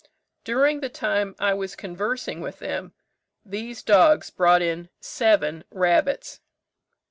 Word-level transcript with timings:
During 0.43 0.79
the 0.79 0.89
time 0.89 1.35
I 1.37 1.53
was 1.53 1.75
conversing 1.75 2.41
with 2.41 2.57
them 2.57 2.95
these 3.45 3.83
dogs 3.83 4.31
brought 4.31 4.63
in 4.63 4.89
seven 4.99 5.63
rabbits." 5.69 6.39